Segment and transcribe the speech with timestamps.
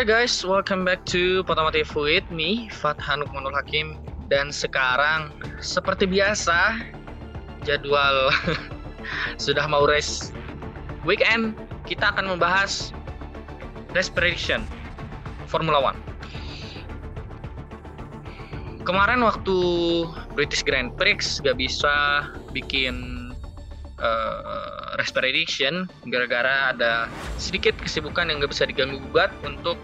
[0.00, 4.00] Alright guys, welcome back to Potomotif with me, Fathan Nukmanul Hakim.
[4.32, 5.28] Dan sekarang,
[5.60, 6.80] seperti biasa,
[7.68, 8.32] jadwal
[9.44, 10.32] sudah mau race
[11.04, 11.52] weekend
[11.84, 12.96] Kita akan membahas
[13.92, 14.64] race prediction
[15.44, 16.00] Formula One.
[18.88, 19.56] Kemarin waktu
[20.32, 22.24] British Grand Prix gak bisa
[22.56, 23.28] bikin
[24.00, 27.06] uh, race prediction gara-gara ada
[27.38, 29.78] sedikit kesibukan yang nggak bisa diganggu gugat untuk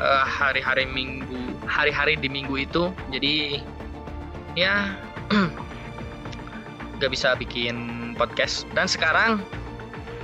[0.00, 2.88] uh, hari-hari minggu hari-hari di minggu itu.
[3.12, 3.60] Jadi
[4.56, 4.96] ya
[6.98, 8.64] nggak bisa bikin podcast.
[8.72, 9.44] Dan sekarang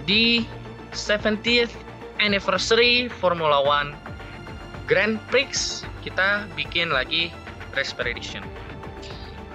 [0.08, 0.48] di
[0.94, 1.74] 70th
[2.22, 3.92] anniversary Formula One
[4.86, 7.32] Grand Prix kita bikin lagi
[7.74, 8.44] race prediction.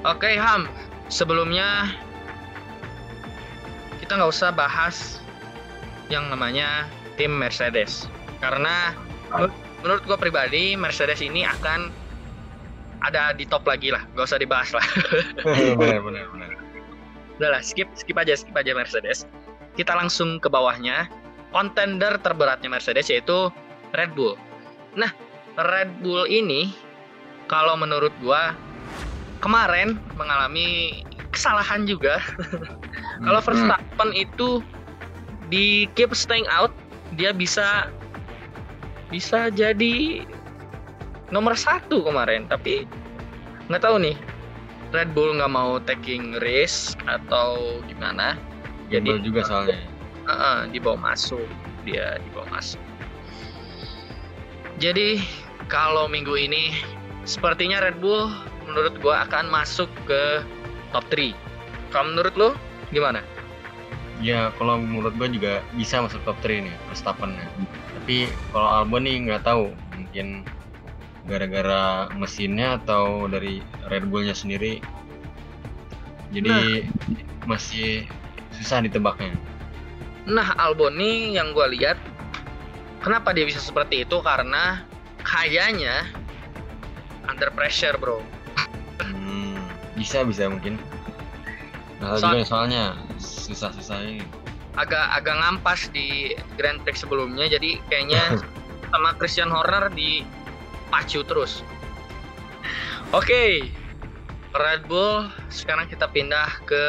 [0.08, 0.66] Oke okay, Ham,
[1.12, 1.92] sebelumnya
[4.00, 5.20] kita nggak usah bahas
[6.10, 6.88] yang namanya
[7.20, 8.08] tim Mercedes.
[8.40, 8.96] Karena
[9.84, 11.92] menurut gue pribadi Mercedes ini akan
[13.04, 14.04] ada di top lagi lah.
[14.16, 14.86] Nggak usah dibahas lah.
[15.80, 16.50] Benar benar benar.
[17.40, 19.24] Udah lah skip skip aja skip aja Mercedes.
[19.76, 21.08] Kita langsung ke bawahnya.
[21.50, 23.50] Kontender terberatnya Mercedes yaitu
[23.96, 24.36] Red Bull.
[24.94, 25.10] Nah
[25.58, 26.70] Red Bull ini
[27.50, 28.44] kalau menurut gue
[29.42, 31.02] kemarin mengalami
[31.40, 32.20] kesalahan juga
[33.24, 33.48] Kalau hmm.
[33.48, 34.50] Verstappen itu
[35.52, 36.72] di keep staying out,
[37.20, 37.90] dia bisa
[39.10, 40.24] bisa jadi
[41.34, 42.48] nomor satu kemarin.
[42.48, 42.88] Tapi
[43.68, 44.16] nggak tahu nih,
[44.96, 48.40] Red Bull nggak mau taking risk atau gimana.
[48.90, 49.78] Jadi juga soalnya.
[50.30, 51.46] Uh, uh, dibawa masuk,
[51.86, 52.82] dia dibawa masuk.
[54.80, 55.20] Jadi
[55.68, 56.72] kalau minggu ini
[57.28, 58.32] sepertinya Red Bull
[58.70, 60.46] menurut gua akan masuk ke
[60.92, 61.34] top 3.
[61.94, 62.50] Kalau menurut lo
[62.94, 63.22] gimana?
[64.20, 67.40] Ya kalau menurut gue juga bisa masuk top 3 nih Verstappen.
[68.02, 70.44] Tapi kalau Albon nih nggak tahu mungkin
[71.30, 74.82] gara-gara mesinnya atau dari Red Bullnya sendiri.
[76.34, 76.84] Jadi nah,
[77.50, 78.06] masih
[78.58, 79.34] susah ditebaknya.
[80.30, 81.98] Nah Albon nih yang gue lihat
[83.02, 84.84] kenapa dia bisa seperti itu karena
[85.24, 86.06] kayaknya
[87.30, 88.20] under pressure bro.
[90.00, 90.80] Bisa bisa mungkin
[92.00, 92.84] Nah, so, juga soalnya
[93.20, 94.24] susah-susah ini.
[94.80, 98.40] Agak agak ngampas di Grand Prix sebelumnya, jadi kayaknya
[98.92, 100.24] sama Christian Horner di
[100.88, 101.62] pacu terus.
[103.12, 103.52] Oke, okay.
[104.56, 105.28] Red Bull.
[105.52, 106.84] Sekarang kita pindah ke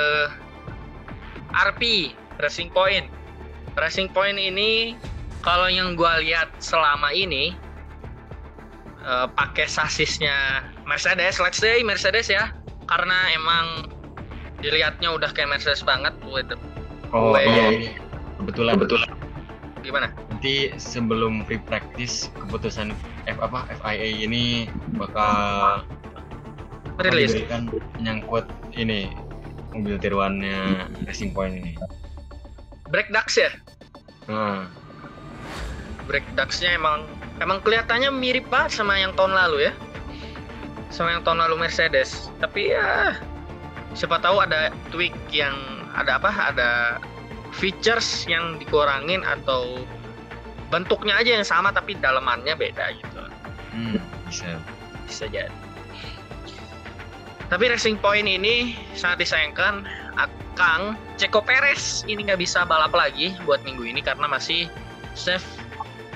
[1.50, 3.10] RP Racing Point.
[3.74, 4.94] Racing Point ini
[5.42, 7.56] kalau yang gue lihat selama ini
[9.02, 12.52] uh, pakai sasisnya Mercedes, let's say Mercedes ya,
[12.90, 13.66] karena emang
[14.58, 16.56] dilihatnya udah kayak Mercedes banget itu.
[17.14, 17.92] Oh iya, iya.
[18.42, 18.74] Kebetulan.
[18.76, 19.10] Kebetulan.
[19.80, 20.06] Gimana?
[20.28, 22.92] Nanti sebelum free practice keputusan
[23.30, 24.68] F apa FIA ini
[24.98, 25.86] bakal
[27.00, 28.44] rilis kan menyangkut
[28.76, 29.08] ini
[29.72, 31.72] mobil tiruannya Racing Point ini.
[32.90, 33.50] Brake ducts ya?
[34.28, 34.66] Nah.
[36.10, 37.06] Brake ducts-nya emang
[37.38, 39.72] emang kelihatannya mirip banget sama yang tahun lalu ya.
[40.90, 42.28] Sama yang tahun lalu Mercedes.
[42.42, 43.16] Tapi ya
[43.94, 45.54] siapa tahu ada tweak yang
[45.94, 46.30] ada apa?
[46.30, 46.70] Ada
[47.54, 49.82] features yang dikurangin atau
[50.70, 53.22] bentuknya aja yang sama tapi dalamannya beda gitu.
[53.74, 54.58] Hmm, bisa.
[55.06, 55.50] Bisa jadi.
[57.50, 59.86] Tapi Racing Point ini sangat disayangkan.
[60.60, 64.68] Kang Ceko Perez ini nggak bisa balap lagi buat minggu ini karena masih
[65.16, 65.46] safe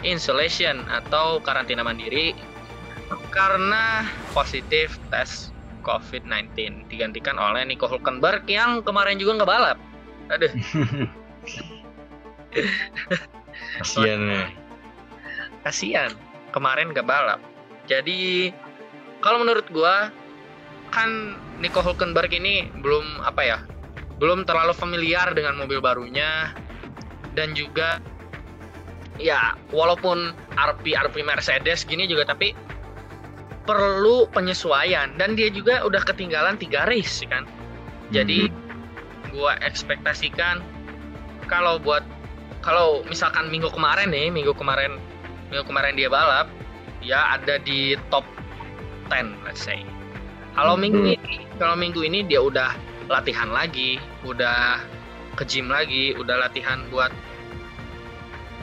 [0.04, 2.36] insulation atau karantina mandiri.
[3.32, 4.04] Karena
[4.34, 5.54] positif tes
[5.86, 9.78] COVID-19 digantikan oleh Nico Hulkenberg yang kemarin juga nggak balap.
[10.32, 10.50] Aduh.
[13.78, 14.44] Kasian ya.
[15.62, 16.10] Kasian.
[16.50, 17.40] Kemarin nggak balap.
[17.86, 18.50] Jadi
[19.22, 20.10] kalau menurut gua
[20.90, 23.58] kan Nico Hulkenberg ini belum apa ya?
[24.18, 26.54] Belum terlalu familiar dengan mobil barunya
[27.34, 27.98] dan juga
[29.18, 32.54] ya walaupun RP RP Mercedes gini juga tapi
[33.64, 35.16] perlu penyesuaian.
[35.16, 37.48] Dan dia juga udah ketinggalan tiga race kan?
[38.12, 39.34] Jadi hmm.
[39.34, 40.60] gua ekspektasikan
[41.48, 42.04] kalau buat
[42.64, 44.96] kalau misalkan minggu kemarin nih minggu kemarin
[45.52, 46.48] minggu kemarin dia balap
[47.04, 48.24] ya ada di top
[49.12, 49.80] 10 let's say.
[50.56, 50.82] Kalau hmm.
[50.84, 52.72] minggu ini kalau minggu ini dia udah
[53.08, 54.80] latihan lagi udah
[55.36, 57.12] ke gym lagi udah latihan buat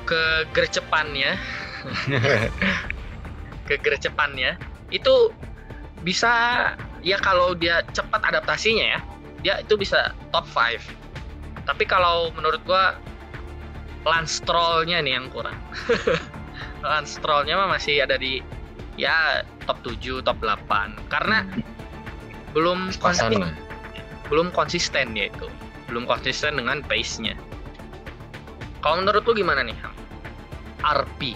[0.07, 1.37] ke gercepannya
[3.67, 4.57] ke gercepannya
[4.91, 5.31] itu
[6.05, 6.31] bisa
[7.01, 8.99] ya kalau dia cepat adaptasinya ya
[9.41, 10.77] dia itu bisa top 5
[11.65, 12.95] tapi kalau menurut gua
[14.01, 15.57] Lance Stroll-nya nih yang kurang
[16.85, 18.41] Lance Strollnya mah masih ada di
[18.99, 21.45] ya top 7, top 8 karena
[22.51, 23.55] belum konsisten,
[24.27, 25.47] belum konsisten ya itu.
[25.87, 27.35] Belum konsisten dengan pace-nya.
[28.79, 29.75] Kalau menurut lu gimana nih?
[29.83, 29.93] Ham?
[30.81, 31.35] RP.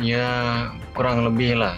[0.00, 1.76] Ya kurang lebih lah.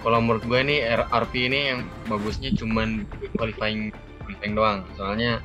[0.00, 3.04] Kalau menurut gue ini RP ini yang bagusnya cuman
[3.36, 3.92] qualifying
[4.24, 4.78] qualifying doang.
[4.96, 5.44] Soalnya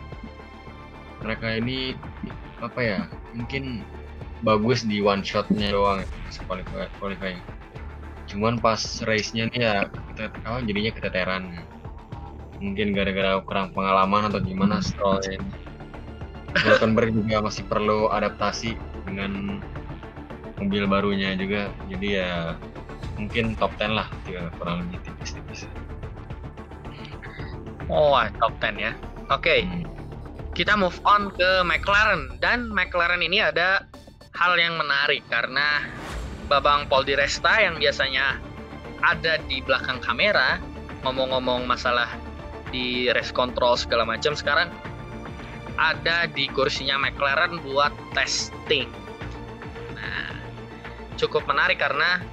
[1.19, 1.92] mereka ini
[2.63, 3.00] apa ya?
[3.36, 3.84] Mungkin
[4.44, 6.07] bagus di one shotnya doang
[6.48, 7.40] qualify- qualifying.
[8.31, 9.75] Cuman pas race-nya nih ya
[10.16, 11.44] kita oh, jadinya keteteran.
[12.63, 15.19] Mungkin gara-gara kurang pengalaman atau gimana Stroll.
[16.56, 19.60] Hulkenberg juga masih perlu adaptasi dengan
[20.56, 22.31] mobil barunya juga jadi ya
[23.15, 25.67] mungkin top 10 lah tiga kurang lebih tipis-tipis
[27.85, 28.91] Oh, top 10 ya.
[29.29, 29.85] Oke, Hmm.
[30.57, 33.85] kita move on ke McLaren dan McLaren ini ada
[34.33, 35.85] hal yang menarik karena
[36.50, 38.41] Babang Paul Di Resta yang biasanya
[39.06, 40.57] ada di belakang kamera
[41.06, 42.09] ngomong-ngomong masalah
[42.73, 44.73] di race control segala macam sekarang
[45.77, 48.89] ada di kursinya McLaren buat testing.
[49.94, 50.33] Nah,
[51.21, 52.23] cukup menarik karena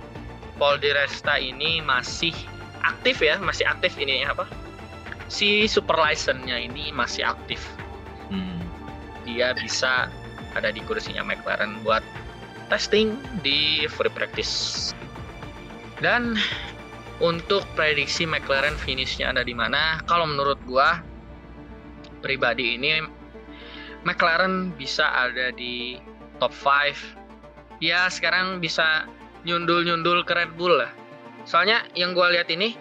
[0.61, 2.35] Paul Di Resta ini masih
[2.83, 4.45] aktif ya, masih aktif ini apa?
[5.33, 7.63] Si super license-nya ini masih aktif
[8.33, 8.65] Hmm.
[9.29, 10.09] dia bisa
[10.57, 12.01] ada di kursinya McLaren buat
[12.73, 14.97] testing di free practice.
[16.01, 16.41] Dan
[17.21, 20.01] untuk prediksi McLaren finishnya ada di mana?
[20.09, 21.05] Kalau menurut gua
[22.25, 23.05] pribadi ini
[24.09, 26.01] McLaren bisa ada di
[26.41, 26.97] top 5.
[27.85, 29.05] Ya sekarang bisa
[29.45, 30.91] nyundul-nyundul ke Red Bull lah.
[31.43, 32.79] Soalnya yang gua lihat ini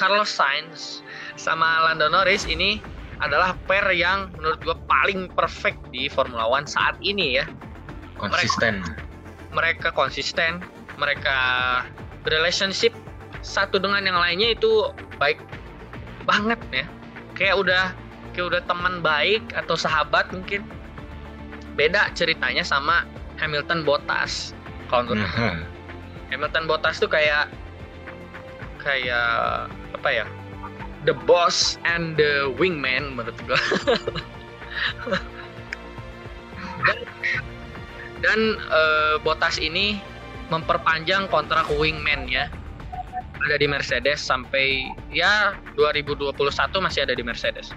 [0.00, 1.04] Carlos Sainz
[1.36, 2.80] sama Lando Norris ini
[3.20, 7.44] adalah pair yang menurut gue paling perfect di Formula One saat ini ya.
[8.16, 8.80] konsisten
[9.52, 10.64] Mereka konsisten,
[10.96, 11.38] mereka
[12.24, 12.96] relationship
[13.44, 14.88] satu dengan yang lainnya itu
[15.20, 15.40] baik
[16.24, 16.84] banget ya.
[17.36, 17.84] Kayak udah
[18.32, 20.64] kayak udah teman baik atau sahabat mungkin.
[21.76, 23.04] Beda ceritanya sama
[23.36, 24.56] Hamilton Bottas.
[24.90, 25.30] Kalau menurut
[26.34, 27.46] Hamilton Bottas tuh kayak
[28.82, 30.26] kayak apa ya?
[31.06, 33.56] The boss and the wingman menurut gua.
[36.84, 36.98] dan
[38.20, 40.02] dan eh, Bottas ini
[40.50, 42.50] memperpanjang kontrak wingman ya.
[43.40, 46.34] Ada di Mercedes sampai ya 2021
[46.82, 47.72] masih ada di Mercedes.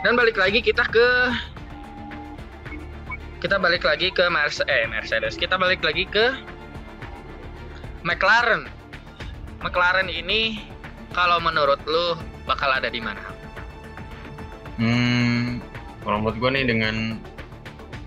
[0.00, 1.08] Dan balik lagi kita ke
[3.44, 5.36] kita balik lagi ke Mercedes, eh Mercedes.
[5.36, 6.32] Kita balik lagi ke
[8.00, 8.64] McLaren.
[9.60, 10.64] McLaren ini
[11.12, 12.16] kalau menurut lu
[12.48, 13.20] bakal ada di mana?
[14.80, 15.60] hmm,
[16.00, 17.20] kalau menurut gue nih dengan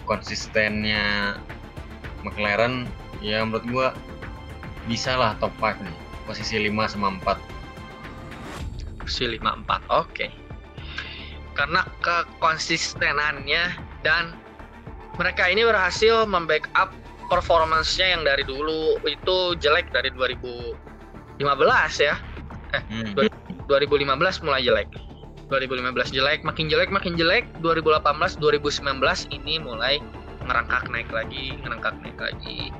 [0.09, 1.37] konsistennya
[2.25, 2.89] McLaren
[3.21, 3.87] ya menurut gue
[4.89, 9.85] bisa lah top 5 nih posisi 5 sama 4 Kursi 54.
[9.93, 10.33] Oke.
[11.53, 13.63] Karena kekonsistenannya
[14.01, 14.46] dan
[15.17, 16.93] mereka ini berhasil membackup
[17.27, 20.77] performance-nya yang dari dulu itu jelek dari 2015
[21.99, 22.15] ya.
[22.71, 23.13] hmm.
[23.67, 24.87] 2015 mulai jelek.
[25.47, 27.47] 2015 jelek, makin jelek, makin jelek.
[27.63, 29.99] 2018, 2019 ini mulai
[30.43, 32.71] ngerangkak naik lagi, ngerangkak naik lagi.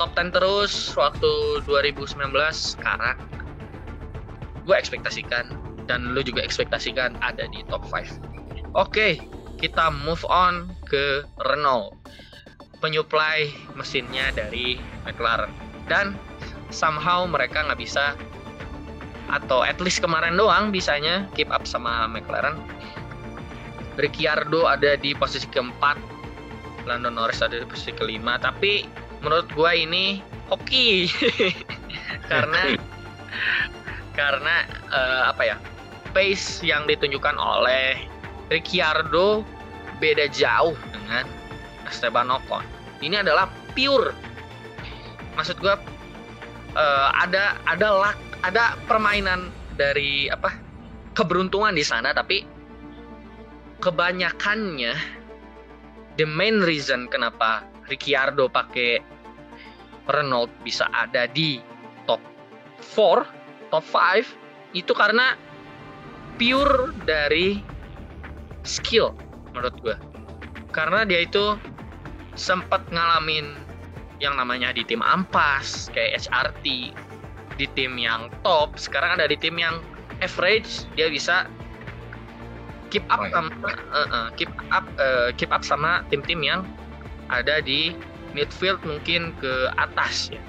[0.00, 3.16] Top 10 terus waktu 2019 sekarang
[4.64, 5.52] gue ekspektasikan
[5.84, 8.16] dan lu juga ekspektasikan ada di top 5.
[8.74, 9.20] Oke,
[9.64, 11.96] kita move on ke Renault.
[12.84, 14.76] Penyuplai mesinnya dari
[15.08, 15.48] McLaren
[15.88, 16.20] dan
[16.68, 18.12] somehow mereka nggak bisa
[19.32, 22.60] atau at least kemarin doang bisanya keep up sama McLaren.
[23.96, 25.96] Ricciardo ada di posisi keempat,
[26.84, 28.36] Lando Norris ada di posisi kelima.
[28.36, 28.84] Tapi
[29.24, 30.20] menurut gua ini
[30.52, 31.08] hoki
[32.30, 32.76] karena
[34.12, 35.56] karena eh, apa ya
[36.12, 38.12] pace yang ditunjukkan oleh
[38.52, 39.53] Ricciardo
[39.98, 41.26] beda jauh dengan
[41.86, 42.64] Esteban Ocon.
[43.04, 44.14] Ini adalah pure.
[45.34, 45.76] Maksud gua
[46.74, 50.54] eh, ada ada luck ada permainan dari apa
[51.16, 52.44] keberuntungan di sana tapi
[53.82, 54.94] kebanyakannya
[56.20, 59.02] the main reason kenapa Ricciardo pakai
[60.08, 61.60] Renault bisa ada di
[62.04, 62.20] top
[62.80, 65.38] 4 top 5 itu karena
[66.36, 67.62] pure dari
[68.66, 69.14] skill
[69.54, 69.96] menurut gue
[70.74, 71.54] karena dia itu
[72.34, 73.54] sempat ngalamin
[74.18, 76.90] yang namanya di tim ampas kayak HRT
[77.54, 79.78] di tim yang top sekarang ada di tim yang
[80.18, 81.46] average dia bisa
[82.90, 83.34] keep up Oh, iya.
[83.34, 83.50] sama
[83.94, 86.62] uh, uh, keep up uh, keep up sama tim-tim yang
[87.30, 87.94] ada di
[88.34, 90.42] midfield mungkin ke atas ya.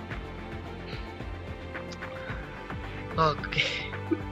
[3.16, 3.64] Oke.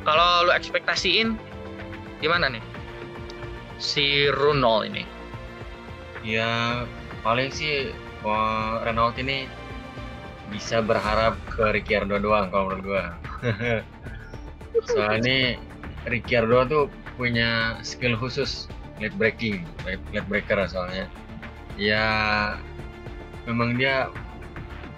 [0.03, 1.39] Kalau lu ekspektasiin
[2.19, 2.72] gimana nih?
[3.83, 5.03] Si Runol ini.
[6.23, 6.83] Ya
[7.19, 7.91] paling sih
[8.87, 9.51] Renault ini
[10.47, 13.05] bisa berharap ke Ricciardo doang kalau menurut gua.
[14.95, 15.59] Soalnya
[16.07, 16.83] Ricciardo tuh
[17.19, 18.71] punya skill khusus
[19.03, 21.11] late breaking, late breaker soalnya.
[21.75, 22.05] Ya
[23.43, 24.07] memang dia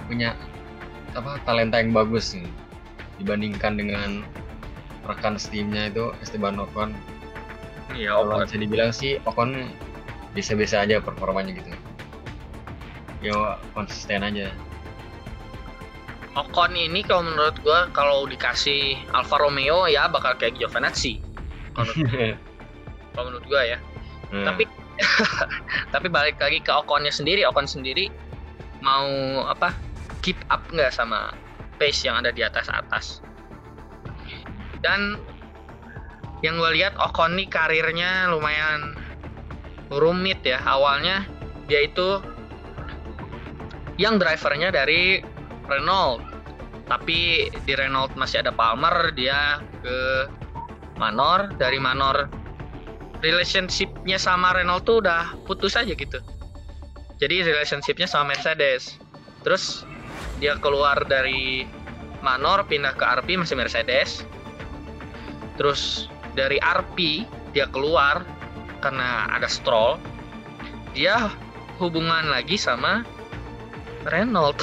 [0.05, 0.37] punya
[1.17, 2.45] apa talenta yang bagus nih
[3.17, 4.21] dibandingkan dengan
[5.09, 6.93] rekan steamnya itu Esteban Ocon.
[7.93, 9.69] Iya, Kalau bisa dibilang sih Ocon
[10.33, 11.69] bisa-bisa aja performanya gitu.
[13.21, 14.49] Ya konsisten aja.
[16.35, 21.21] Ocon ini kalau menurut gua kalau dikasih Alfa Romeo ya bakal kayak Giovinazzi.
[21.77, 22.35] Kalau menurut,
[23.13, 23.77] kalau menurut gua ya.
[24.33, 24.63] Nah, Tapi
[25.93, 28.09] tapi balik lagi ke Oconnya sendiri, Ocon sendiri
[28.81, 29.07] mau
[29.47, 29.71] apa?
[30.25, 31.31] Keep up nggak sama
[31.77, 33.21] pace yang ada di atas atas.
[34.83, 35.19] Dan
[36.45, 38.93] yang gue lihat Ocon nih karirnya lumayan
[39.89, 40.61] rumit ya.
[40.61, 41.25] Awalnya
[41.65, 42.21] dia itu
[43.97, 45.25] yang drivernya dari
[45.65, 46.21] Renault.
[46.85, 50.29] Tapi di Renault masih ada Palmer, dia ke
[51.01, 52.29] Manor, dari Manor
[53.25, 56.21] relationship-nya sama Renault tuh udah putus aja gitu.
[57.17, 59.01] Jadi relationship-nya sama Mercedes.
[59.41, 59.81] Terus
[60.37, 61.65] dia keluar dari
[62.21, 64.21] Manor pindah ke RP masih Mercedes.
[65.57, 67.23] Terus dari RP
[67.55, 68.21] dia keluar
[68.83, 69.97] karena ada Stroll.
[70.91, 71.31] Dia
[71.79, 73.07] hubungan lagi sama
[74.05, 74.59] Renault.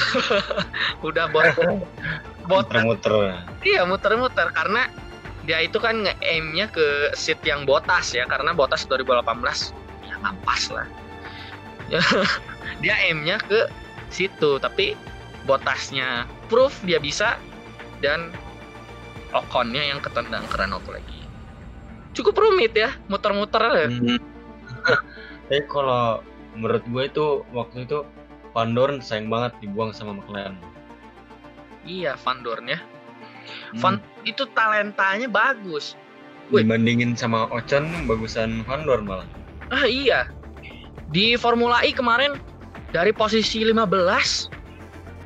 [1.07, 1.49] Udah bot
[2.49, 3.35] bot muter-muter.
[3.65, 4.87] Iya muter-muter karena
[5.43, 9.27] dia itu kan nge-aimnya ke seat yang botas ya karena botas 2018
[10.07, 10.87] ya nggak pas lah.
[12.81, 13.67] Dia aimnya ke
[14.07, 14.95] situ tapi
[15.43, 17.35] botasnya proof dia bisa
[17.99, 18.31] dan
[19.33, 21.22] Oconnya yang ketendang ke Renault lagi.
[22.13, 23.87] Cukup rumit ya muter-muter ya.
[23.89, 24.17] Hmm.
[25.49, 26.21] Tapi kalau
[26.57, 28.05] menurut gue itu waktu itu
[28.53, 30.57] Van Dorn sayang banget dibuang sama McLaren.
[31.83, 32.79] Iya Van Dorn ya.
[33.73, 33.79] Hmm.
[33.81, 35.97] Van itu talentanya bagus.
[36.53, 36.61] Wih.
[36.63, 39.27] Dibandingin sama Ocon bagusan Van Dorn malah.
[39.73, 40.29] Ah iya.
[41.09, 42.37] Di Formula E kemarin
[42.93, 43.83] dari posisi 15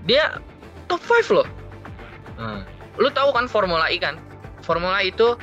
[0.08, 0.40] dia
[0.88, 1.48] top 5 loh.
[2.40, 2.64] Nah,
[2.98, 4.18] Lu tahu kan Formula E kan?
[4.66, 5.38] Formula E itu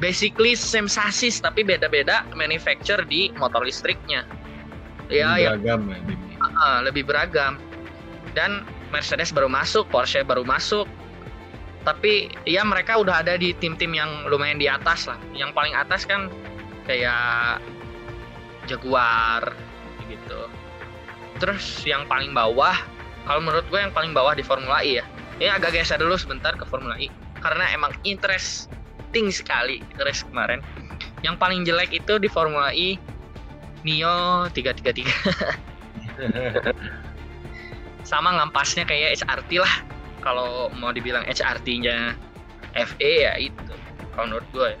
[0.00, 4.24] basically same sasis tapi beda-beda manufacture di motor listriknya.
[5.12, 6.00] Ya, yang beragam ya.
[6.40, 7.60] Ah, lebih beragam.
[8.32, 10.88] Dan Mercedes baru masuk, Porsche baru masuk.
[11.84, 15.20] Tapi ya mereka udah ada di tim-tim yang lumayan di atas lah.
[15.36, 16.32] Yang paling atas kan
[16.88, 17.60] kayak
[18.64, 19.52] Jaguar
[20.08, 20.40] gitu.
[21.40, 22.76] Terus yang paling bawah,
[23.24, 25.04] kalau menurut gue yang paling bawah di Formula E ya.
[25.40, 27.08] Ini agak geser dulu sebentar ke Formula E
[27.40, 27.96] karena emang
[29.10, 30.62] interesting sekali race kemarin.
[31.26, 32.94] Yang paling jelek itu di Formula E
[33.82, 35.02] Nio 333
[38.10, 39.74] sama ngampasnya kayak HRT lah
[40.20, 42.12] kalau mau dibilang HRT-nya
[42.76, 43.72] FE ya itu
[44.14, 44.78] kalau menurut gue ya.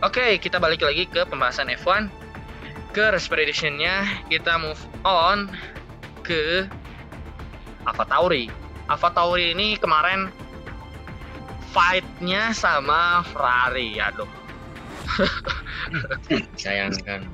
[0.00, 2.08] Oke, kita balik lagi ke pembahasan F1
[2.92, 5.48] ke Expedition-nya kita move on
[6.24, 6.68] ke
[7.88, 8.52] Alfa Tauri.
[8.88, 10.28] Alfa Tauri ini kemarin
[11.70, 14.28] fight-nya sama Ferrari aduh
[16.56, 17.26] Sayangkan.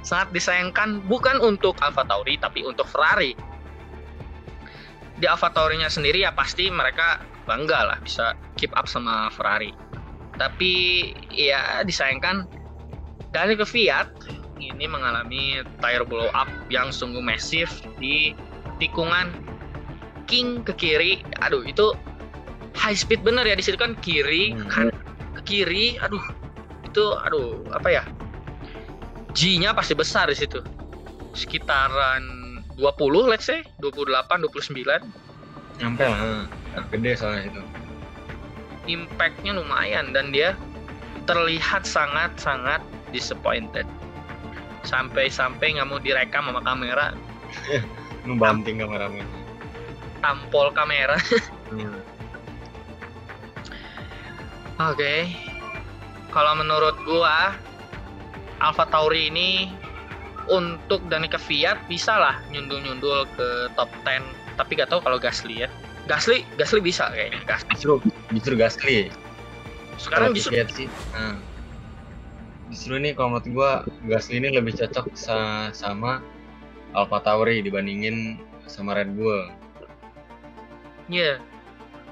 [0.00, 3.36] sangat disayangkan bukan untuk Alfa Tauri tapi untuk Ferrari.
[5.20, 9.76] Di Alfa Tauri-nya sendiri ya pasti mereka bangga lah bisa keep up sama Ferrari.
[10.40, 10.72] Tapi
[11.28, 12.48] ya disayangkan
[13.30, 14.08] dari ke Fiat
[14.56, 18.32] ini mengalami tire blow up yang sungguh masif di
[18.80, 19.36] tikungan
[20.24, 21.20] King ke kiri.
[21.44, 21.92] Aduh itu
[22.72, 24.68] high speed bener ya di situ kan kiri Hmm.
[24.68, 24.86] kan
[25.36, 25.96] ke kiri.
[25.98, 26.22] Aduh
[26.84, 28.02] itu aduh apa ya?
[29.30, 30.58] G-nya pasti besar di situ.
[31.32, 32.22] Sekitaran
[32.74, 32.90] 20
[33.24, 34.98] let's say, 28, 29.
[35.78, 36.48] Nyampe lah.
[36.90, 37.62] Gede soalnya itu.
[38.88, 40.58] Impact-nya lumayan dan dia
[41.24, 42.82] terlihat sangat-sangat
[43.14, 43.86] disappointed.
[44.82, 47.12] Sampai-sampai nggak mau direkam sama kamera,
[48.26, 49.26] Ngebanting kameramen.
[50.20, 51.16] tampol kamera.
[51.70, 51.99] Hmm.
[54.80, 55.28] Oke.
[56.30, 57.52] Kalau menurut gua
[58.62, 59.68] Alfa Tauri ini
[60.48, 64.24] untuk Danica Fiat bisa lah nyundul-nyundul ke top 10
[64.56, 65.68] tapi gak tahu kalau Gasly ya
[66.04, 67.94] Gasly Gasly bisa kayaknya Gasly Justru
[68.32, 68.98] justru Gasly.
[70.00, 70.88] sekarang justru dilihat sih.
[71.12, 71.36] Nah,
[72.72, 73.70] justru ini kalau menurut gua
[74.08, 76.24] Gasly ini lebih cocok sa- sama
[76.96, 79.44] Alfa Tauri dibandingin sama Red Bull.
[81.06, 81.36] Iya.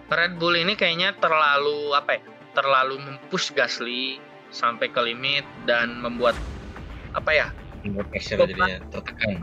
[0.09, 2.23] Red Bull ini kayaknya terlalu apa ya?
[2.59, 4.19] Terlalu mempush Gasly
[4.51, 6.35] sampai ke limit dan membuat
[7.15, 7.47] apa ya?
[7.87, 8.51] Membuat pressure Beban.
[8.51, 9.35] jadinya tertekan.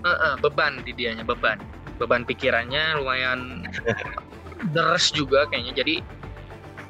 [0.00, 1.60] Eh, eh, beban di dianya beban.
[2.00, 3.68] Beban pikirannya lumayan
[4.74, 5.84] deres juga kayaknya.
[5.84, 6.00] Jadi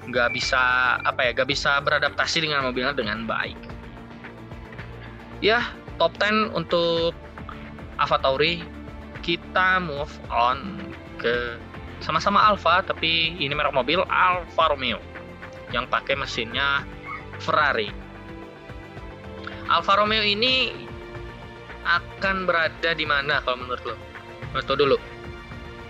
[0.07, 0.63] nggak bisa
[1.03, 1.31] apa ya?
[1.35, 3.59] Nggak bisa beradaptasi dengan mobilnya dengan baik.
[5.43, 7.11] Ya, top 10 untuk
[7.99, 8.63] AlphaTauri.
[9.27, 10.79] Kita move on
[11.19, 11.59] ke
[12.05, 15.01] sama-sama Alfa tapi ini merek mobil Alfa Romeo
[15.71, 16.83] yang pakai mesinnya
[17.41, 17.89] Ferrari.
[19.65, 20.85] Alfa Romeo ini
[21.85, 23.97] akan berada di mana kalau menurut lo?
[24.53, 24.97] Menurut lo dulu.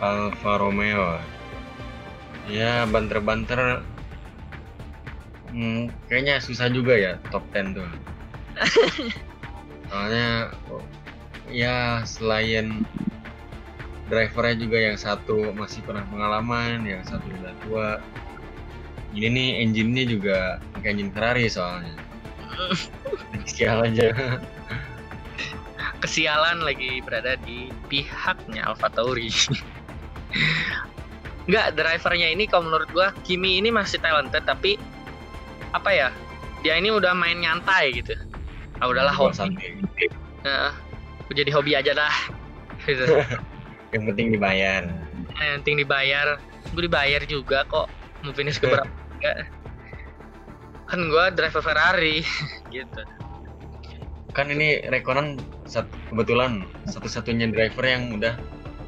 [0.03, 1.19] Alfa Romeo.
[2.51, 3.83] Ya banter-banter.
[5.55, 7.87] Hmm, kayaknya susah juga ya top 10 tuh.
[9.91, 10.51] Soalnya
[11.51, 12.83] ya selain
[14.11, 17.91] drivernya juga yang satu masih pernah pengalaman, yang satu udah tua.
[19.15, 20.39] Ini nih engine-nya juga
[20.75, 21.95] pakai engine Ferrari soalnya.
[23.55, 24.11] Sial aja.
[26.03, 29.31] Kesialan lagi berada di pihaknya Alfa Tauri.
[31.47, 34.75] Enggak, drivernya ini kalau menurut gua Kimi ini masih talented tapi
[35.71, 36.09] apa ya?
[36.67, 38.19] Dia ini udah main nyantai gitu.
[38.83, 39.55] Ah udahlah hobi.
[40.43, 40.75] Nah,
[41.31, 42.15] jadi hobi aja dah.
[42.85, 43.01] Gitu.
[43.97, 44.85] Yang penting dibayar.
[44.85, 46.37] Nah, yang penting dibayar
[46.69, 47.89] gue dibayar juga kok
[48.21, 49.49] mau finish ke berapa enggak
[50.85, 52.21] kan gue driver Ferrari
[52.77, 53.03] gitu
[54.35, 58.35] Kan ini Rekonan sat- kebetulan satu-satunya driver yang udah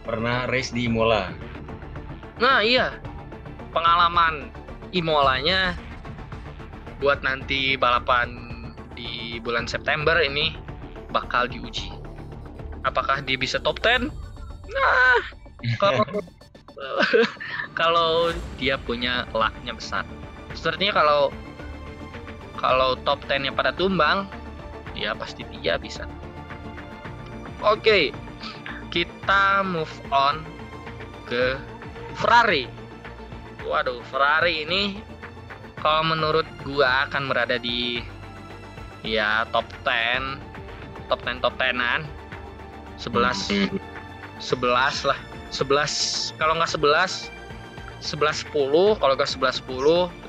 [0.02, 1.31] pernah race di Imola.
[2.43, 2.99] nah iya
[3.73, 4.50] pengalaman
[4.93, 5.73] Imolanya
[7.00, 8.28] buat nanti balapan
[8.99, 10.52] di bulan September ini
[11.14, 11.95] bakal diuji
[12.84, 14.10] apakah dia bisa top 10
[14.69, 15.17] nah
[15.82, 16.04] kalau
[17.78, 18.10] kalau
[18.60, 20.04] dia punya lucknya besar.
[20.56, 21.30] Sepertinya kalau
[22.56, 24.26] kalau top 10 nya pada tumbang,
[24.97, 26.08] ya pasti dia bisa.
[27.60, 28.10] Oke,
[28.88, 30.40] kita move on
[31.28, 31.60] ke
[32.16, 32.64] Ferrari.
[33.69, 34.82] Waduh, Ferrari ini
[35.84, 38.00] kalau menurut gua akan berada di
[39.06, 40.40] ya top 10
[41.06, 42.02] top 10 top 10-an
[42.99, 43.71] 11
[44.42, 45.19] 11 lah
[45.54, 47.30] 11 kalau nggak 11
[48.02, 50.25] 11 10 kalau nggak 11 10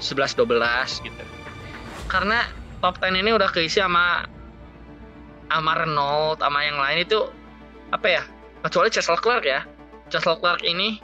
[0.00, 1.24] 11 12 gitu.
[2.10, 2.46] Karena
[2.82, 4.26] top 10 ini udah keisi sama
[5.48, 7.30] sama Renault sama yang lain itu
[7.94, 8.22] apa ya
[8.66, 9.60] kecuali Charles Leclerc ya.
[10.10, 10.98] Charles Leclerc ini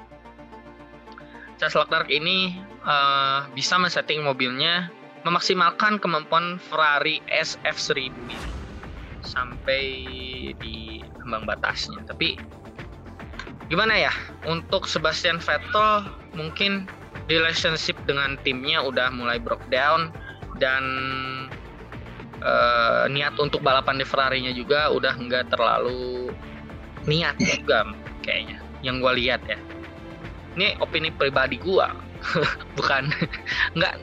[1.61, 4.89] Charles Leclerc ini eh, bisa men-setting mobilnya
[5.25, 8.39] memaksimalkan kemampuan Ferrari SF1000 ini
[9.21, 9.85] sampai
[10.57, 12.01] di ambang batasnya.
[12.09, 12.41] Tapi
[13.69, 14.13] gimana ya
[14.49, 16.89] untuk Sebastian Vettel mungkin
[17.31, 20.11] relationship dengan timnya udah mulai broke down
[20.59, 20.83] dan
[22.43, 26.35] eh, niat untuk balapan di Ferrari-nya juga udah nggak terlalu
[27.07, 27.87] niat juga
[28.27, 29.57] kayaknya yang gue lihat ya.
[30.59, 31.87] Ini opini pribadi gue
[32.77, 33.09] bukan
[33.79, 33.95] nggak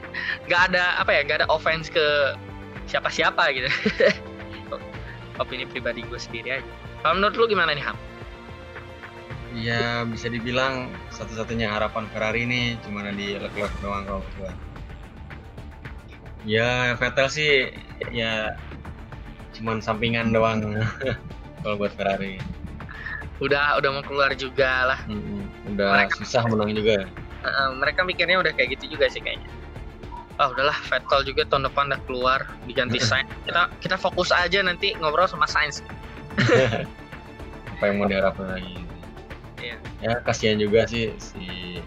[0.49, 2.33] nggak ada apa ya nggak ada offense ke
[2.87, 3.69] siapa-siapa gitu.
[5.43, 6.65] Opini pribadi gue sendiri aja.
[7.05, 7.93] Kalau menurut lu gimana nih Ham?
[9.57, 14.53] Ya bisa dibilang satu-satunya harapan Ferrari ini cuma di Leclerc doang kalau gua.
[16.45, 17.51] Ya Vettel sih
[18.13, 18.53] ya
[19.57, 20.61] cuman sampingan doang
[21.65, 22.37] kalau buat Ferrari.
[23.37, 25.45] udah udah mau keluar juga lah Mm-mm.
[25.73, 27.05] Udah susah menang juga.
[27.45, 29.45] Heeh, mereka mikirnya udah kayak gitu juga sih kayaknya
[30.37, 32.39] ah udahlah Vettel juga tahun depan udah keluar
[32.69, 35.81] diganti Sainz kita kita fokus aja nanti ngobrol sama Sainz
[37.77, 38.73] Apa yang mau diharapkan lagi?
[39.57, 39.77] Iya.
[40.05, 41.77] Ya kasihan juga sih si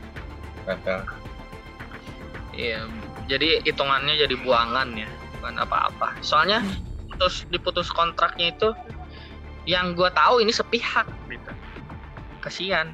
[0.67, 1.07] Vettel.
[2.51, 2.83] iya
[3.31, 5.07] jadi hitungannya jadi buangan ya
[5.39, 6.61] bukan apa-apa soalnya
[7.09, 8.75] putus diputus kontraknya itu
[9.71, 11.51] yang gua tahu ini sepihak gitu
[12.43, 12.93] kasihan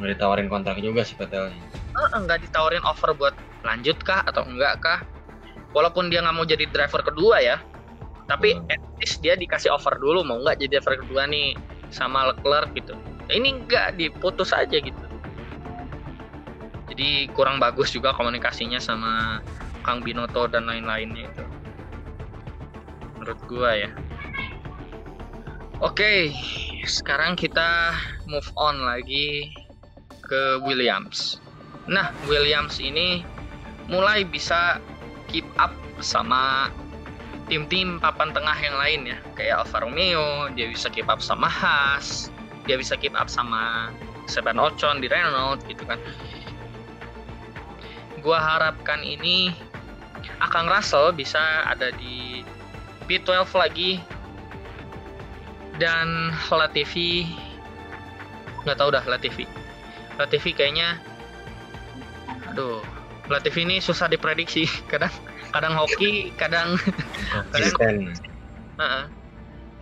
[0.00, 1.52] Nggak ditawarin kontrak juga si Vettel.
[1.52, 5.04] Eh, nggak ditawarin offer buat lanjut kah atau enggak kah
[5.76, 7.60] walaupun dia nggak mau jadi driver kedua ya
[8.24, 11.52] tapi at least dia dikasih offer dulu mau nggak jadi driver kedua nih
[11.92, 12.94] sama Leclerc gitu
[13.32, 15.04] ini nggak diputus aja gitu.
[16.90, 19.40] Jadi kurang bagus juga komunikasinya sama
[19.86, 21.44] Kang Binoto dan lain-lainnya itu.
[23.16, 23.90] Menurut gua ya.
[25.80, 26.34] Oke
[26.84, 27.96] sekarang kita
[28.28, 29.54] move on lagi
[30.26, 31.40] ke Williams.
[31.90, 33.24] Nah, Williams ini
[33.90, 34.78] mulai bisa
[35.26, 36.70] keep up sama
[37.50, 42.30] tim-tim papan tengah yang lain ya, kayak Alfa Romeo, dia bisa keep up sama Haas,
[42.70, 43.90] dia bisa keep up sama
[44.30, 45.98] Seban Ocon di Renault gitu kan.
[48.22, 49.50] Gua harapkan ini
[50.38, 52.46] Akang Russell bisa ada di
[53.10, 53.98] P12 lagi.
[55.82, 57.26] Dan Latifi
[58.62, 59.50] nggak tahu dah Latifi.
[60.14, 61.02] Latifi kayaknya
[62.54, 62.86] aduh
[63.26, 64.70] Latifi ini susah diprediksi.
[64.92, 65.10] Kadang
[65.50, 66.78] kadang hoki kadang
[67.50, 68.14] konsisten.
[68.78, 69.10] uh,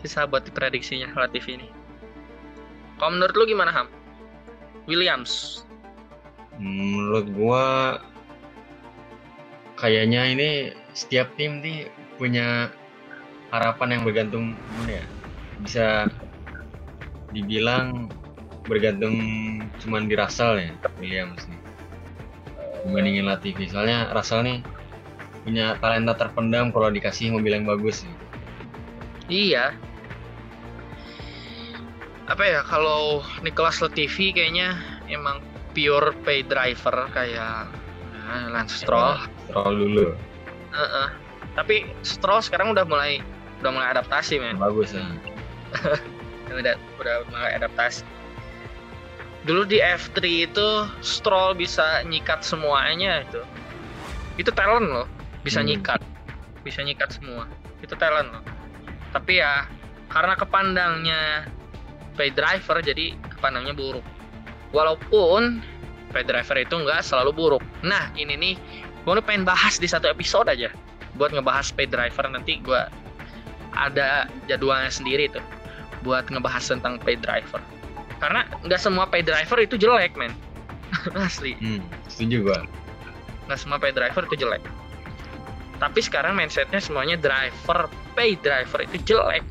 [0.01, 1.68] susah buat diprediksinya Latifi ini
[2.99, 3.89] kalau menurut lu gimana Ham?
[4.91, 5.63] Williams.
[6.59, 7.67] Menurut gua
[9.79, 10.51] kayaknya ini
[10.93, 11.87] setiap tim nih
[12.19, 12.75] punya
[13.55, 15.07] harapan yang bergantung gimana ya?
[15.63, 15.87] Bisa
[17.31, 18.11] dibilang
[18.67, 19.17] bergantung
[19.81, 21.61] cuman di Russell ya Williams nih.
[22.85, 23.71] Dibandingin Latifi.
[23.71, 24.59] Soalnya Russell nih
[25.47, 28.17] punya talenta terpendam kalau dikasih mobil yang bagus nih.
[29.29, 29.77] Iya.
[32.29, 34.77] Apa ya kalau Nicholas Latifi kayaknya
[35.09, 35.41] emang
[35.73, 37.69] pure pay driver kayak
[38.12, 39.17] nah, Lance Stroll.
[39.49, 40.07] Stroll dulu
[40.77, 41.09] Heeh.
[41.57, 43.25] Tapi Stroll sekarang udah mulai
[43.64, 44.61] udah mulai adaptasi men.
[44.61, 45.03] bagus ya
[46.53, 48.05] Udah udah mulai adaptasi.
[49.45, 50.69] Dulu di F3 itu
[51.01, 53.41] Stroll bisa nyikat semuanya itu.
[54.37, 55.09] Itu talent loh,
[55.41, 55.69] bisa Hmm.
[55.73, 56.01] nyikat.
[56.64, 57.49] Bisa nyikat semua.
[57.81, 58.45] Itu talent loh.
[59.12, 59.64] Tapi ya
[60.09, 61.49] karena kepandangnya
[62.18, 64.02] pay driver jadi kepandangnya buruk.
[64.74, 65.62] Walaupun
[66.11, 67.62] pay driver itu nggak selalu buruk.
[67.87, 68.54] Nah ini nih
[69.07, 70.74] gue pengen bahas di satu episode aja
[71.14, 72.26] buat ngebahas pay driver.
[72.26, 72.83] Nanti gue
[73.78, 75.44] ada jadwalnya sendiri tuh
[76.02, 77.62] buat ngebahas tentang pay driver.
[78.18, 80.35] Karena nggak semua pay driver itu jelek men.
[81.14, 81.54] Asli.
[81.62, 82.59] Hmm, setuju gua.
[83.46, 84.62] Nggak semua pay driver itu jelek.
[85.78, 87.87] Tapi sekarang mindsetnya semuanya driver
[88.18, 89.46] pay driver itu jelek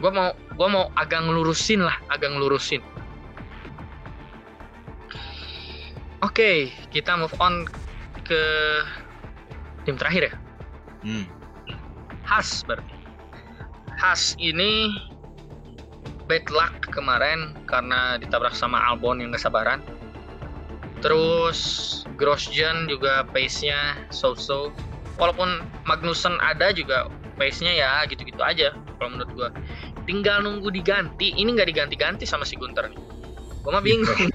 [0.00, 2.80] gue mau gua mau agak ngelurusin lah agak ngelurusin
[6.24, 7.68] oke kita move on
[8.24, 8.42] ke
[9.84, 10.34] tim terakhir ya
[11.04, 11.40] hmm.
[12.30, 12.94] Has berarti.
[13.98, 14.94] Has ini
[16.30, 19.82] bad luck kemarin karena ditabrak sama Albon yang gak sabaran.
[21.02, 21.58] Terus
[22.14, 24.70] Grosjean juga pace-nya so-so.
[25.18, 29.50] Walaupun Magnussen ada juga pace-nya ya gitu-gitu aja kalau menurut gua.
[30.08, 31.36] Tinggal nunggu diganti.
[31.36, 33.00] Ini nggak diganti-ganti sama si Gunter nih.
[33.64, 34.08] Gua mah bingung.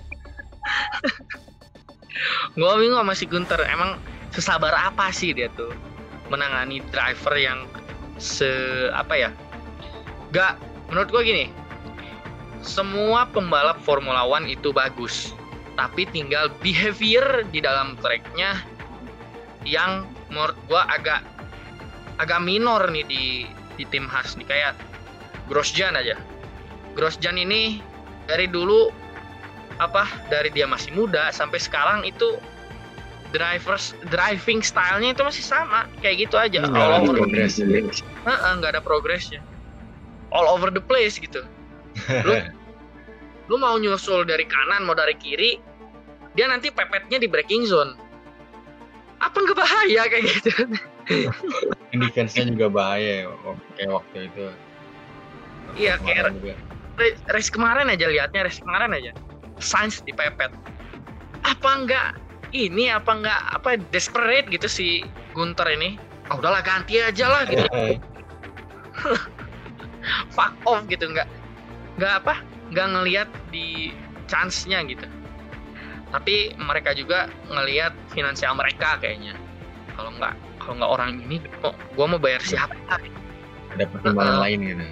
[2.59, 3.59] gua bingung sama si Gunter.
[3.69, 3.97] Emang
[4.35, 5.71] sesabar apa sih dia tuh
[6.27, 7.63] menangani driver yang
[8.19, 8.47] se
[8.91, 9.29] apa ya
[10.35, 10.59] gak
[10.91, 11.47] menurut gua gini
[12.59, 15.31] semua pembalap Formula One itu bagus
[15.79, 18.59] tapi tinggal behavior di dalam tracknya
[19.63, 21.23] yang menurut gua agak
[22.19, 23.23] agak minor nih di
[23.79, 24.75] di tim Haas nih kayak
[25.49, 26.17] Grosjean aja.
[26.97, 27.81] Grosjean ini
[28.25, 28.89] dari dulu
[29.77, 32.39] apa dari dia masih muda sampai sekarang itu
[33.35, 35.85] drivers driving stylenya itu masih sama.
[35.99, 36.59] Kayak gitu aja.
[36.65, 37.53] Nggak all ada over progres.
[37.59, 39.41] Heeh, nggak ada progresnya.
[40.33, 41.45] All over the place gitu.
[42.25, 42.33] Lu,
[43.51, 45.61] lu mau nyusul dari kanan mau dari kiri
[46.35, 47.95] dia nanti pepetnya di braking zone.
[49.23, 50.51] Apa nggak bahaya kayak gitu?
[51.95, 53.31] Defense-nya juga bahaya ya,
[53.79, 54.45] kayak waktu itu
[55.75, 56.31] iya kayak
[57.31, 59.11] race, kemarin aja liatnya race kemarin aja.
[59.59, 60.51] Sainz dipepet.
[61.43, 62.07] Apa enggak
[62.55, 64.87] ini apa enggak apa desperate gitu si
[65.35, 65.99] Gunter ini?
[66.31, 67.63] Ah udahlah ganti aja lah gitu.
[70.35, 71.27] Fuck off gitu nggak
[71.99, 72.39] nggak apa
[72.71, 73.91] nggak ngelihat di
[74.25, 75.05] chance-nya gitu.
[76.09, 79.35] Tapi mereka juga ngelihat finansial mereka kayaknya.
[79.95, 80.33] Kalau nggak
[80.63, 82.73] kalau nggak orang ini mau gua mau bayar siapa?
[83.75, 84.43] Ada pertimbangan Heeh.
[84.43, 84.85] lain gitu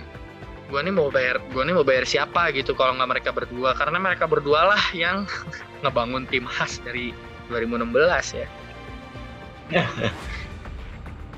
[0.71, 3.75] gua nih mau bayar gua nih mau bayar siapa gitu kalau nggak mereka berdua.
[3.75, 5.27] Karena mereka berdua lah yang
[5.83, 7.11] ngebangun tim khas dari
[7.51, 8.47] 2016 ya.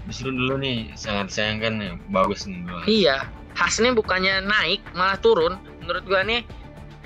[0.06, 2.82] Justru dulu nih sangat sayang kan ya bagus nih gua.
[2.86, 3.18] Iya
[3.56, 5.58] khas nih bukannya naik malah turun.
[5.82, 6.46] Menurut gua nih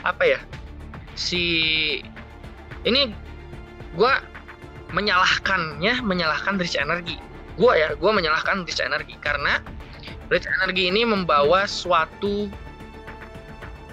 [0.04, 0.40] apa ya
[1.20, 1.44] si
[2.88, 3.12] ini
[3.96, 4.24] gua
[4.96, 7.20] menyalahkannya menyalahkan Rich Energy.
[7.60, 9.60] Gua ya gua menyalahkan Rich Energy karena
[10.30, 12.46] Rich Energy ini membawa suatu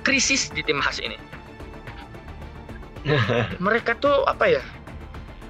[0.05, 1.16] krisis di tim khas ini.
[3.64, 4.62] Mereka tuh apa ya?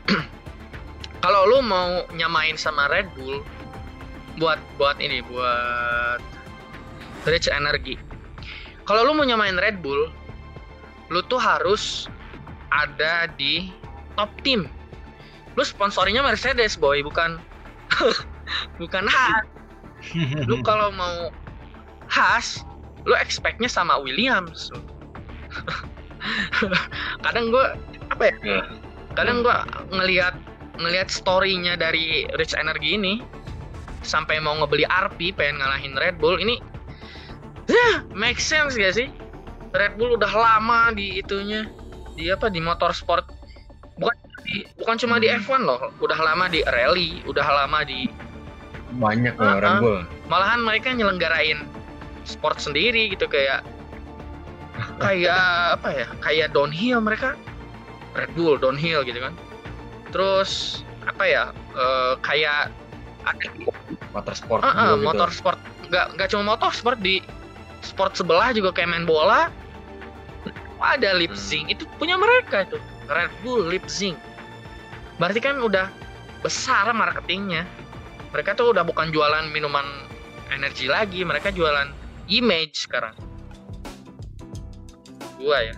[1.26, 3.42] Kalau lu mau nyamain sama Red Bull
[4.38, 6.22] buat buat ini buat
[7.26, 7.98] Rich Energy.
[8.86, 10.06] Kalau lu mau nyamain Red Bull
[11.10, 12.06] lu tuh harus
[12.70, 13.74] ada di
[14.14, 14.70] top team.
[15.58, 17.42] Lu sponsorinya Mercedes boy bukan
[18.80, 19.55] bukan Haas
[20.46, 21.30] lu kalau mau
[22.06, 22.62] Haas
[23.06, 24.70] lu expectnya sama Williams
[27.24, 27.66] kadang gue
[28.10, 28.62] apa ya Ya.
[29.14, 29.56] kadang gue
[29.90, 30.34] ngelihat
[30.76, 33.14] ngelihat storynya dari Rich Energy ini
[34.04, 36.60] sampai mau ngebeli RP pengen ngalahin Red Bull ini
[37.66, 39.08] ya make sense gak sih
[39.74, 41.66] Red Bull udah lama di itunya
[42.14, 43.26] di apa di motorsport
[43.98, 44.16] bukan
[44.46, 45.42] di, bukan cuma di Hmm.
[45.42, 48.06] F1 loh udah lama di rally udah lama di
[48.96, 49.78] banyak Ah, Red.
[49.78, 50.00] Bull.
[50.26, 51.64] Malahan mereka nyelenggarain
[52.24, 53.62] sport sendiri gitu kayak
[55.04, 55.40] kayak
[55.76, 57.36] apa ya kayak downhill mereka.
[58.12, 59.36] Red Bull downhill gitu kan.
[60.10, 62.72] Terus apa ya eh, kayak
[63.22, 63.46] ada
[64.10, 65.06] motorsport Ah, ah, juga gitu.
[65.06, 65.58] motorsport.
[65.86, 67.20] Nggak nggak cuma motorsport di
[67.80, 69.52] sport sebelah juga kayak main bola.
[70.76, 71.18] Ada Hmm.
[71.20, 72.76] Leipzig itu punya mereka itu.
[73.06, 74.16] Red Bull Leipzig
[75.16, 75.88] berarti kan udah
[76.44, 77.64] besar marketingnya
[78.36, 79.88] mereka tuh udah bukan jualan minuman
[80.52, 81.88] energi lagi mereka jualan
[82.28, 83.16] image sekarang.
[85.40, 85.72] Gua ya.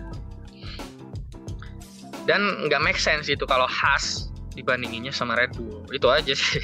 [2.27, 4.27] Dan nggak make sense itu kalau khas
[4.59, 5.87] dibandinginnya sama Red Bull.
[5.95, 6.59] Itu aja sih.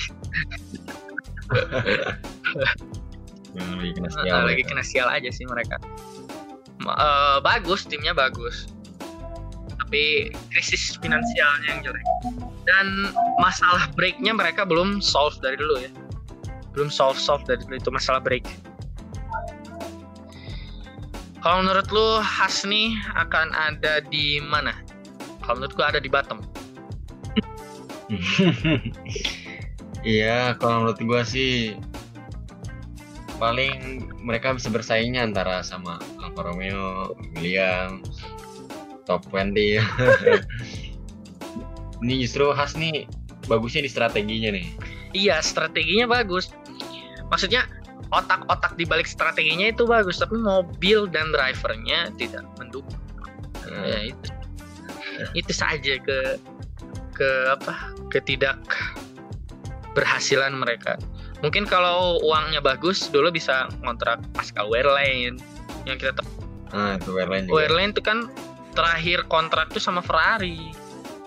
[3.56, 5.80] Lagi kena sial lagi kena sial aja sih mereka.
[6.86, 8.70] Eh, bagus timnya bagus,
[9.80, 12.06] tapi krisis finansialnya yang jelek.
[12.66, 15.92] Dan masalah breaknya mereka belum solve dari dulu ya,
[16.74, 18.46] belum solve solve dari dulu itu masalah break.
[21.46, 24.74] Kalau menurut lu Hasni akan ada di mana?
[25.46, 26.42] Kalau menurut gua ada di bottom.
[30.06, 31.74] Iya, kalau menurut gua sih
[33.42, 38.22] paling mereka bisa bersaingnya antara sama Alfa Romeo, Williams,
[39.10, 39.82] top 20.
[42.06, 43.10] Ini justru khas nih
[43.50, 44.66] bagusnya di strateginya nih.
[45.18, 46.54] Iya, strateginya bagus.
[47.34, 47.66] Maksudnya
[48.14, 53.02] otak-otak di balik strateginya itu bagus, tapi mobil dan drivernya tidak mendukung.
[53.66, 54.30] Nah, Ya itu.
[55.34, 56.38] Itu saja ke
[57.18, 57.90] ke apa?
[58.14, 58.62] Ketidak
[59.98, 61.02] berhasilan mereka.
[61.42, 65.42] Mungkin kalau uangnya bagus dulu bisa kontrak Pascal Wehrlein
[65.90, 66.30] yang kita tahu
[66.76, 67.24] Nah, itu juga.
[67.48, 68.28] Wehrlein itu kan
[68.76, 70.76] terakhir kontrak tuh sama Ferrari.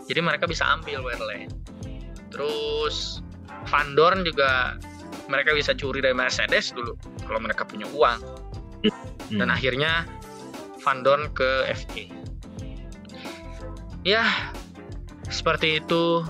[0.09, 1.53] Jadi mereka bisa ambil Wehrlein.
[2.33, 3.21] Terus
[3.69, 4.81] Van Dorn juga
[5.29, 6.97] mereka bisa curi dari Mercedes dulu
[7.29, 8.21] kalau mereka punya uang.
[9.29, 9.39] Hmm.
[9.39, 10.09] Dan akhirnya
[10.81, 12.09] Van Dorn ke FK.
[14.09, 14.25] Ya,
[15.29, 16.25] seperti itu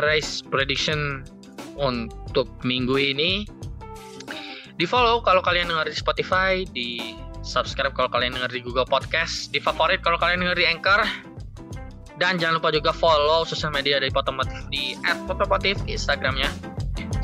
[0.00, 1.28] race prediction
[1.76, 3.44] untuk minggu ini.
[4.74, 7.14] Di follow kalau kalian dengar di Spotify, di
[7.44, 11.33] subscribe kalau kalian dengar di Google Podcast, di favorit kalau kalian dengar di Anchor.
[12.14, 14.94] Dan jangan lupa juga follow sosial media dari Potomotif di
[15.26, 16.46] @potomotif Instagramnya.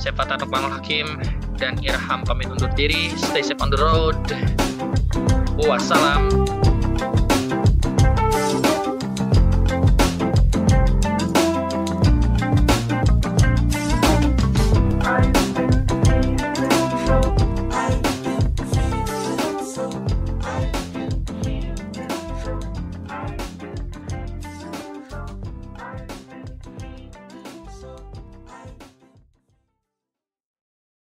[0.01, 1.21] Saya Fatah Nukmanul Hakim
[1.61, 3.13] dan Irham pamit undur diri.
[3.15, 4.19] Stay safe on the road.
[5.61, 6.60] Wassalam.